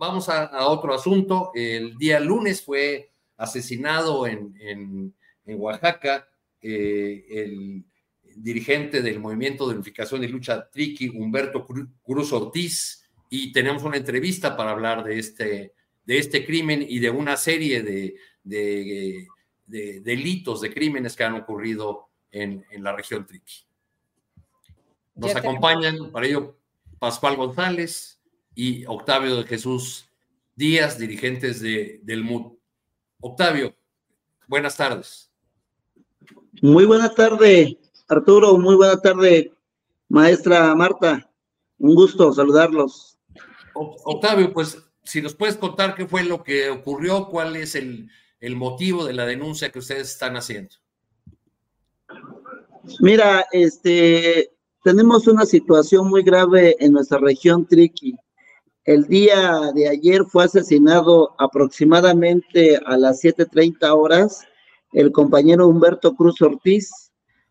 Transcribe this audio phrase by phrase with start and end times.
[0.00, 1.50] Vamos a, a otro asunto.
[1.54, 6.26] El día lunes fue asesinado en, en, en Oaxaca
[6.62, 7.84] eh, el
[8.34, 11.66] dirigente del Movimiento de Unificación y Lucha Triqui, Humberto
[12.02, 15.74] Cruz Ortiz, y tenemos una entrevista para hablar de este,
[16.06, 19.28] de este crimen y de una serie de, de,
[19.66, 23.66] de delitos, de crímenes que han ocurrido en, en la región Triqui.
[25.14, 26.56] Nos acompañan para ello
[26.98, 28.19] Pascual González
[28.54, 30.08] y Octavio de Jesús
[30.54, 32.52] Díaz, dirigentes de, del MUD.
[33.20, 33.74] Octavio,
[34.46, 35.30] buenas tardes.
[36.60, 37.78] Muy buena tarde,
[38.08, 38.58] Arturo.
[38.58, 39.52] Muy buena tarde,
[40.08, 41.30] maestra Marta.
[41.78, 43.18] Un gusto saludarlos.
[43.74, 48.56] Octavio, pues si nos puedes contar qué fue lo que ocurrió, cuál es el, el
[48.56, 50.76] motivo de la denuncia que ustedes están haciendo.
[53.00, 58.16] Mira, este, tenemos una situación muy grave en nuestra región Triqui.
[58.86, 64.40] El día de ayer fue asesinado aproximadamente a las 7:30 horas
[64.92, 66.90] el compañero Humberto Cruz Ortiz,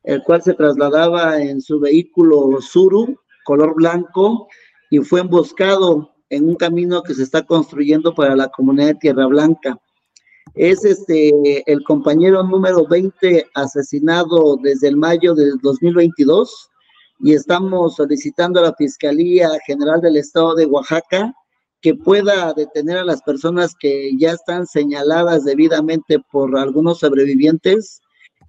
[0.03, 4.47] el cual se trasladaba en su vehículo Suru, color blanco,
[4.89, 9.27] y fue emboscado en un camino que se está construyendo para la comunidad de Tierra
[9.27, 9.79] Blanca.
[10.55, 16.71] Es este el compañero número 20 asesinado desde el mayo del 2022
[17.19, 21.33] y estamos solicitando a la Fiscalía General del Estado de Oaxaca
[21.81, 28.01] que pueda detener a las personas que ya están señaladas debidamente por algunos sobrevivientes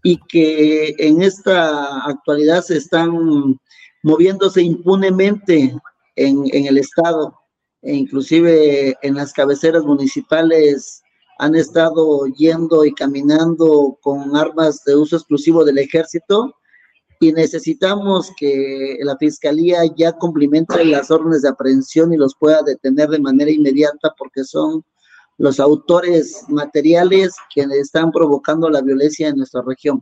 [0.03, 3.59] y que en esta actualidad se están
[4.03, 5.77] moviéndose impunemente
[6.17, 7.35] en, en el Estado.
[7.83, 11.03] E inclusive en las cabeceras municipales
[11.39, 16.55] han estado yendo y caminando con armas de uso exclusivo del ejército
[17.23, 23.11] y necesitamos que la fiscalía ya cumplimente las órdenes de aprehensión y los pueda detener
[23.11, 24.83] de manera inmediata porque son
[25.37, 30.01] los autores materiales que están provocando la violencia en nuestra región.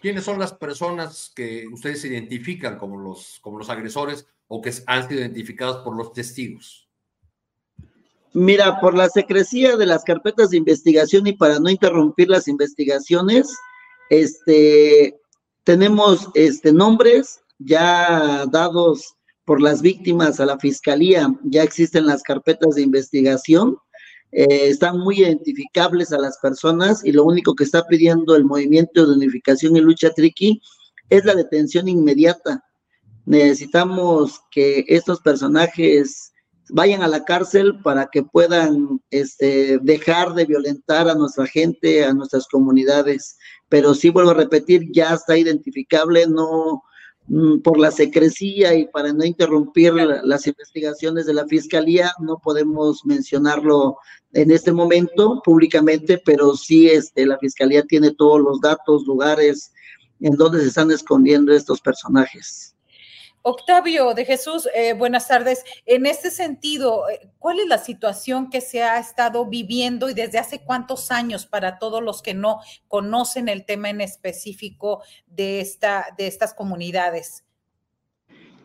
[0.00, 5.06] ¿Quiénes son las personas que ustedes identifican como los, como los agresores o que han
[5.06, 6.88] sido identificados por los testigos?
[8.32, 13.54] Mira, por la secrecía de las carpetas de investigación y para no interrumpir las investigaciones,
[14.10, 15.18] este,
[15.64, 19.14] tenemos este, nombres ya dados
[19.44, 23.76] por las víctimas a la fiscalía, ya existen las carpetas de investigación,
[24.32, 29.06] eh, están muy identificables a las personas y lo único que está pidiendo el movimiento
[29.06, 30.60] de unificación y lucha triqui
[31.08, 32.64] es la detención inmediata.
[33.26, 36.32] necesitamos que estos personajes
[36.72, 42.12] vayan a la cárcel para que puedan este, dejar de violentar a nuestra gente, a
[42.12, 43.36] nuestras comunidades.
[43.70, 46.82] Pero sí vuelvo a repetir, ya está identificable, no
[47.28, 53.00] mm, por la secrecía y para no interrumpir las investigaciones de la fiscalía, no podemos
[53.06, 53.96] mencionarlo
[54.34, 59.72] en este momento públicamente, pero sí este, la fiscalía tiene todos los datos, lugares
[60.20, 62.76] en donde se están escondiendo estos personajes.
[63.42, 65.64] Octavio de Jesús, eh, buenas tardes.
[65.86, 70.38] En este sentido, eh, ¿cuál es la situación que se ha estado viviendo y desde
[70.38, 76.08] hace cuántos años para todos los que no conocen el tema en específico de, esta,
[76.18, 77.44] de estas comunidades?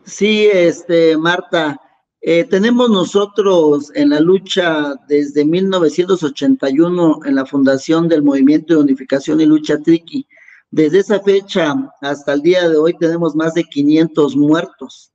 [0.04, 1.80] Sí, este, Marta,
[2.20, 9.40] eh, tenemos nosotros en la lucha desde 1981 en la fundación del Movimiento de Unificación
[9.40, 10.26] y Lucha Triqui
[10.76, 15.10] desde esa fecha hasta el día de hoy tenemos más de 500 muertos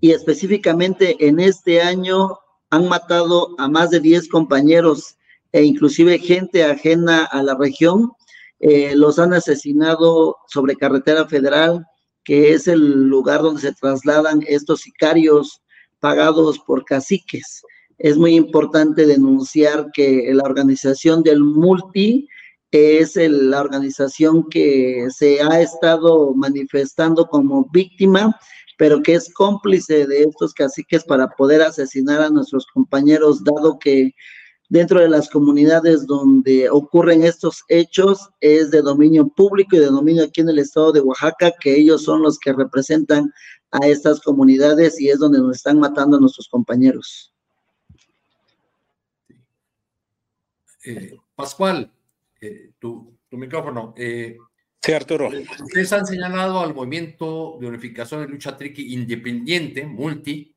[0.00, 2.36] y específicamente en este año
[2.70, 5.16] han matado a más de 10 compañeros
[5.52, 8.10] e inclusive gente ajena a la región.
[8.58, 11.86] Eh, los han asesinado sobre carretera federal,
[12.24, 15.60] que es el lugar donde se trasladan estos sicarios
[16.00, 17.62] pagados por caciques.
[17.98, 22.28] Es muy importante denunciar que la organización del multi
[22.74, 28.36] es la organización que se ha estado manifestando como víctima,
[28.76, 34.12] pero que es cómplice de estos caciques para poder asesinar a nuestros compañeros, dado que
[34.68, 40.24] dentro de las comunidades donde ocurren estos hechos es de dominio público y de dominio
[40.24, 43.32] aquí en el estado de Oaxaca, que ellos son los que representan
[43.70, 47.32] a estas comunidades y es donde nos están matando a nuestros compañeros.
[50.84, 51.93] Eh, Pascual,
[52.44, 53.94] eh, tu, micrófono.
[53.96, 54.36] Eh,
[54.80, 55.28] sí, Arturo.
[55.28, 60.54] Ustedes han señalado al movimiento de unificación de lucha triqui independiente, multi,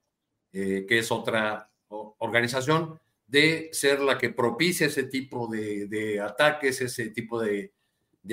[0.51, 7.10] eh, que es otra organización, de ser la que propicia ese tipo de, ataques, ese
[7.10, 7.74] tipo de,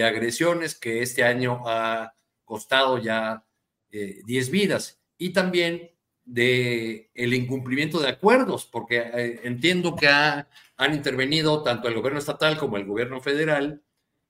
[0.03, 2.13] agresiones que este año ha
[2.45, 3.47] costado ya
[3.91, 5.01] 10 vidas.
[5.17, 5.94] Y también
[6.25, 12.59] de el incumplimiento de acuerdos, porque entiendo que ha han intervenido tanto el gobierno estatal
[12.59, 13.83] como el gobierno federal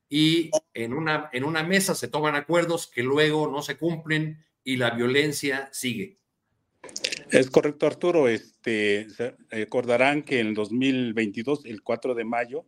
[0.09, 4.77] y en una, en una mesa se toman acuerdos que luego no se cumplen y
[4.77, 6.19] la violencia sigue.
[7.31, 8.29] Es correcto, Arturo.
[8.29, 9.09] Este,
[9.49, 12.67] recordarán que en el 2022, el 4 de mayo,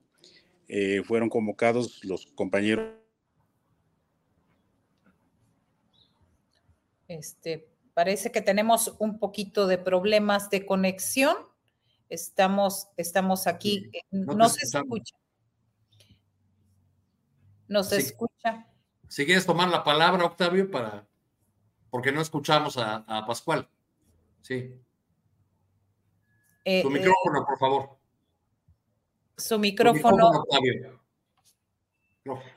[0.68, 2.94] eh, fueron convocados los compañeros.
[7.06, 11.34] Este, parece que tenemos un poquito de problemas de conexión.
[12.10, 13.88] Estamos, estamos aquí.
[13.90, 15.16] Eh, no, se escucha.
[17.68, 18.66] No se escucha.
[19.08, 21.06] Si quieres tomar la palabra, Octavio, para
[21.88, 23.66] porque no escuchamos a, Pascual.
[24.42, 24.74] Sí.
[26.66, 27.88] Eh, su micrófono, por favor.
[29.38, 30.44] Su micrófono.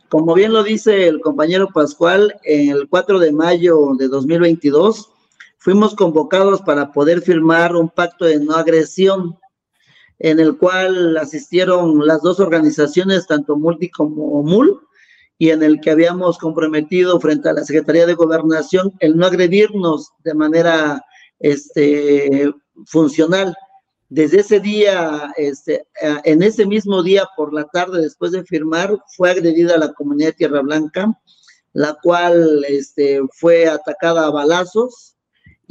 [0.09, 5.13] Como bien lo dice el compañero Pascual, el 4 de mayo de 2022
[5.59, 9.37] fuimos convocados para poder firmar un pacto de no agresión
[10.17, 14.81] en el cual asistieron las dos organizaciones, tanto Multi como MUL,
[15.37, 20.09] y en el que habíamos comprometido frente a la Secretaría de Gobernación el no agredirnos
[20.25, 21.01] de manera
[21.39, 22.53] este,
[22.85, 23.55] funcional.
[24.09, 25.87] Desde ese día, este,
[26.25, 30.33] en ese mismo día por la tarde, después de firmar, fue agredida la comunidad de
[30.33, 31.17] Tierra Blanca,
[31.71, 35.15] la cual este, fue atacada a balazos,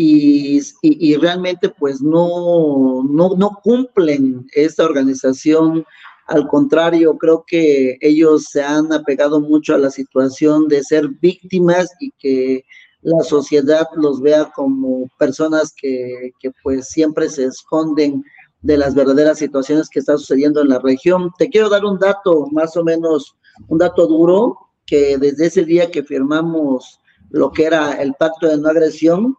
[0.00, 5.84] y, realmente pues no, no, no cumplen esta organización.
[6.28, 11.90] Al contrario, creo que ellos se han apegado mucho a la situación de ser víctimas
[11.98, 12.64] y que
[13.02, 18.22] la sociedad los vea como personas que, que pues siempre se esconden
[18.62, 21.32] de las verdaderas situaciones que están sucediendo en la región.
[21.38, 23.34] Te quiero dar un dato, más o menos,
[23.66, 27.00] un dato duro, que desde ese día que firmamos
[27.30, 29.36] lo que era el pacto de no agresión,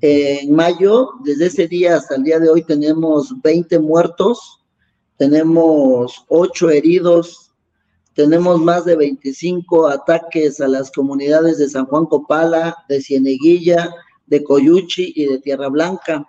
[0.00, 4.62] en mayo, desde ese día hasta el día de hoy, tenemos 20 muertos,
[5.16, 7.52] tenemos 8 heridos,
[8.14, 13.94] tenemos más de 25 ataques a las comunidades de San Juan Copala, de Cieneguilla,
[14.26, 16.26] de Coyuchi y de Tierra Blanca.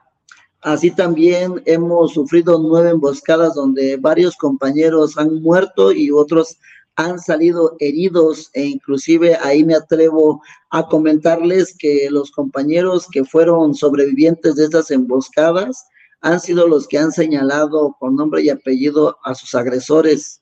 [0.61, 6.57] Así también hemos sufrido nueve emboscadas donde varios compañeros han muerto y otros
[6.95, 13.74] han salido heridos e inclusive ahí me atrevo a comentarles que los compañeros que fueron
[13.74, 15.86] sobrevivientes de estas emboscadas
[16.21, 20.41] han sido los que han señalado con nombre y apellido a sus agresores.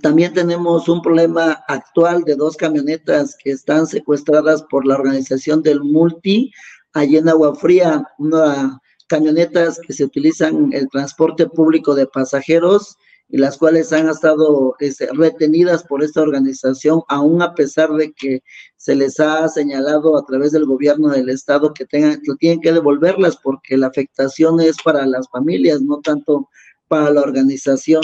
[0.00, 5.82] También tenemos un problema actual de dos camionetas que están secuestradas por la organización del
[5.82, 6.50] Multi,
[6.94, 8.80] allí en Agua Fría, una
[9.12, 12.96] camionetas que se utilizan el transporte público de pasajeros
[13.32, 18.42] y las cuales han estado este, retenidas por esta organización, aún a pesar de que
[18.76, 22.74] se les ha señalado a través del gobierno del estado que tengan, que tienen que
[22.74, 26.50] devolverlas porque la afectación es para las familias, no tanto
[26.88, 28.02] para la organización.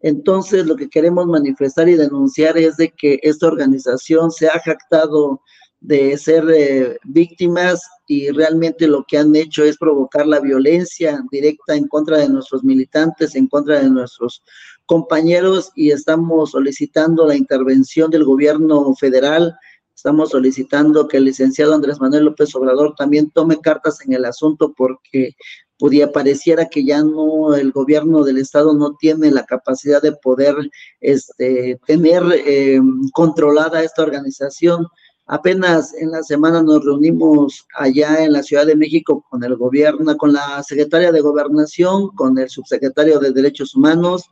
[0.00, 5.42] Entonces, lo que queremos manifestar y denunciar es de que esta organización se ha jactado
[5.80, 11.74] de ser eh, víctimas y realmente lo que han hecho es provocar la violencia directa
[11.74, 14.42] en contra de nuestros militantes, en contra de nuestros
[14.84, 19.56] compañeros y estamos solicitando la intervención del gobierno federal,
[19.94, 24.74] estamos solicitando que el licenciado Andrés Manuel López Obrador también tome cartas en el asunto
[24.76, 25.36] porque
[25.78, 30.54] podía pareciera que ya no el gobierno del estado no tiene la capacidad de poder
[31.00, 32.80] este tener eh,
[33.12, 34.86] controlada esta organización
[35.32, 40.16] Apenas en la semana nos reunimos allá en la Ciudad de México con el gobierno,
[40.16, 44.28] con la secretaria de Gobernación, con el subsecretario de Derechos Humanos,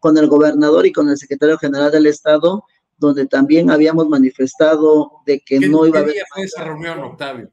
[0.00, 2.64] con el gobernador y con el secretario general del Estado,
[2.98, 6.14] donde también habíamos manifestado de que no iba a haber.
[6.14, 7.52] ¿Qué día fue esa reunión, Octavio?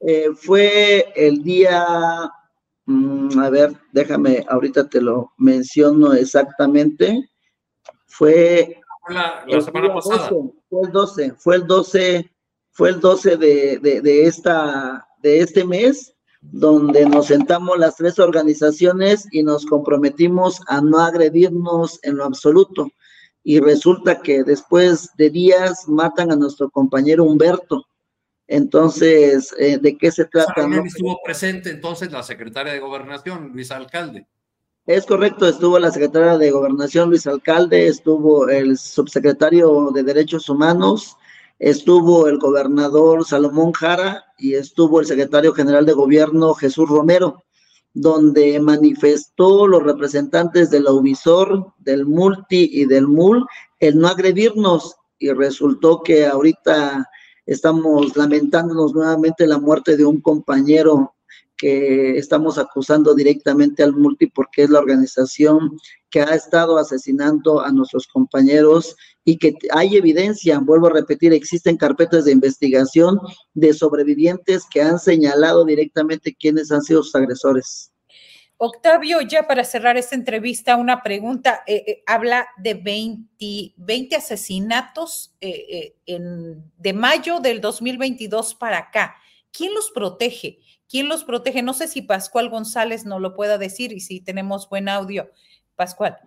[0.00, 2.32] Eh, fue el día,
[2.86, 7.28] mm, a ver, déjame, ahorita te lo menciono exactamente.
[8.06, 8.80] Fue
[9.10, 10.30] la, semana pasada.
[10.68, 12.30] fue el 12, fue el 12,
[12.70, 19.26] fue el 12 de, de, esta, de este mes, donde nos sentamos las tres organizaciones
[19.30, 22.88] y nos comprometimos a no agredirnos en lo absoluto.
[23.42, 27.86] Y resulta que después de días matan a nuestro compañero Humberto.
[28.46, 30.66] Entonces, eh, ¿de qué se trata?
[30.66, 34.26] ¿No estuvo presente entonces la secretaria de Gobernación, Luis Alcalde?
[34.86, 41.18] Es correcto, estuvo la secretaria de Gobernación Luis Alcalde, estuvo el subsecretario de Derechos Humanos,
[41.58, 47.44] estuvo el gobernador Salomón Jara y estuvo el secretario general de Gobierno Jesús Romero,
[47.92, 53.46] donde manifestó los representantes de la Uvisor, del Multi y del MUL
[53.80, 54.96] el no agredirnos.
[55.18, 57.06] Y resultó que ahorita
[57.44, 61.14] estamos lamentándonos nuevamente la muerte de un compañero
[61.60, 65.76] que estamos acusando directamente al multi porque es la organización
[66.10, 71.76] que ha estado asesinando a nuestros compañeros y que hay evidencia, vuelvo a repetir, existen
[71.76, 73.20] carpetas de investigación
[73.52, 77.92] de sobrevivientes que han señalado directamente quiénes han sido sus agresores.
[78.56, 81.62] Octavio, ya para cerrar esta entrevista, una pregunta.
[81.66, 89.16] Eh, eh, habla de 20, 20 asesinatos eh, en, de mayo del 2022 para acá.
[89.52, 90.60] ¿Quién los protege?
[90.88, 91.62] ¿Quién los protege?
[91.62, 95.30] No sé si Pascual González nos lo pueda decir y si tenemos buen audio.
[95.76, 96.18] Pascual.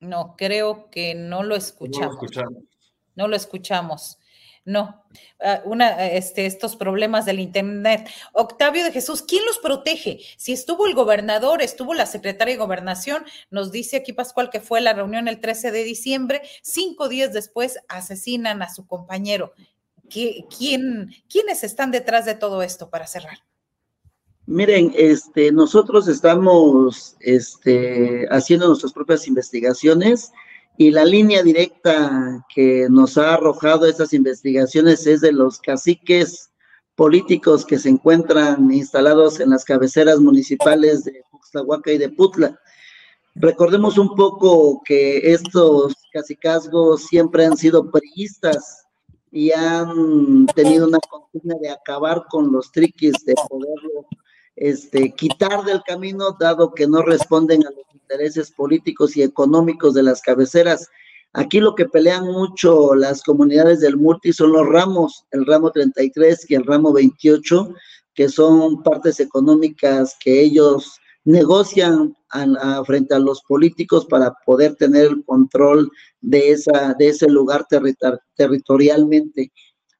[0.00, 2.06] No, creo que no lo escuchamos.
[2.06, 2.62] No lo escuchamos.
[3.16, 4.18] No lo escuchamos.
[4.64, 5.02] No,
[5.64, 8.06] una, este, estos problemas del Internet.
[8.34, 10.20] Octavio de Jesús, ¿quién los protege?
[10.36, 14.82] Si estuvo el gobernador, estuvo la secretaria de gobernación, nos dice aquí Pascual que fue
[14.82, 19.54] la reunión el 13 de diciembre, cinco días después asesinan a su compañero
[20.08, 23.38] quién, ¿Quiénes están detrás de todo esto para cerrar?
[24.46, 30.32] Miren, este, nosotros estamos este, haciendo nuestras propias investigaciones
[30.78, 36.50] y la línea directa que nos ha arrojado estas investigaciones es de los caciques
[36.94, 42.58] políticos que se encuentran instalados en las cabeceras municipales de Puxtahuaca y de Putla.
[43.34, 48.84] Recordemos un poco que estos cacicazgos siempre han sido priistas,
[49.30, 54.06] y han tenido una consigna de acabar con los triquis, de poderlo
[54.56, 60.02] este, quitar del camino, dado que no responden a los intereses políticos y económicos de
[60.02, 60.88] las cabeceras.
[61.32, 66.50] Aquí lo que pelean mucho las comunidades del multi son los ramos, el ramo 33
[66.50, 67.74] y el ramo 28,
[68.14, 72.14] que son partes económicas que ellos negocian
[72.86, 77.66] frente a los políticos para poder tener el control de, esa, de ese lugar
[78.36, 79.52] territorialmente.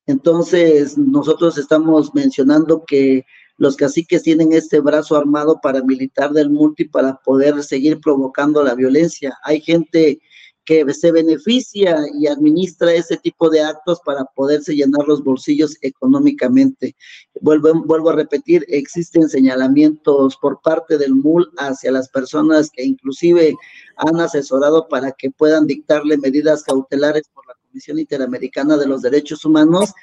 [0.06, 3.24] Entonces, nosotros estamos mencionando que
[3.58, 9.36] los caciques tienen este brazo armado paramilitar del multi para poder seguir provocando la violencia.
[9.42, 10.20] Hay gente
[10.68, 16.94] que se beneficia y administra ese tipo de actos para poderse llenar los bolsillos económicamente.
[17.40, 23.54] Vuelvo, vuelvo a repetir, existen señalamientos por parte del MUL hacia las personas que inclusive
[23.96, 29.46] han asesorado para que puedan dictarle medidas cautelares por la Comisión Interamericana de los Derechos
[29.46, 29.94] Humanos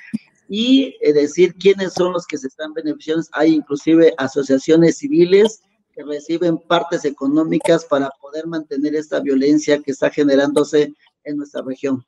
[0.50, 3.24] y eh, decir quiénes son los que se están beneficiando.
[3.34, 5.62] Hay inclusive asociaciones civiles
[5.96, 12.04] que reciben partes económicas para poder mantener esta violencia que está generándose en nuestra región.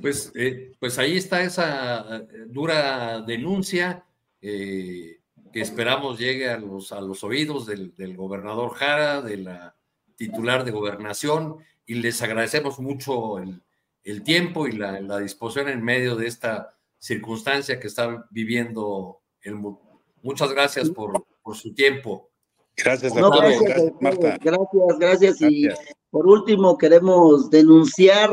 [0.00, 4.04] Pues, eh, pues ahí está esa eh, dura denuncia
[4.40, 5.20] eh,
[5.52, 9.76] que esperamos llegue a los, a los oídos del, gobernador Jara, de la
[10.16, 16.26] titular de gobernación, y les agradecemos mucho el, tiempo y la, disposición en medio de
[16.26, 20.02] esta circunstancia que está viviendo el mundo.
[20.22, 22.30] Muchas gracias por, su tiempo.
[22.76, 24.38] Gracias, gracias, Marta.
[24.42, 25.42] Gracias, gracias.
[25.42, 25.68] Y
[26.10, 28.30] por último, queremos denunciar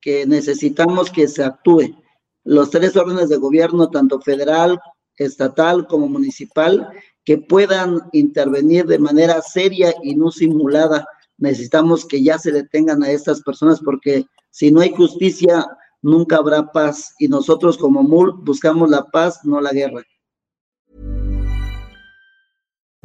[0.00, 1.96] que necesitamos que se actúe.
[2.44, 4.80] Los tres órdenes de gobierno, tanto federal,
[5.16, 6.88] estatal como municipal,
[7.24, 11.06] que puedan intervenir de manera seria y no simulada.
[11.38, 15.66] Necesitamos que ya se detengan a estas personas porque si no hay justicia,
[16.02, 17.14] nunca habrá paz.
[17.18, 20.02] Y nosotros como MUL buscamos la paz, no la guerra.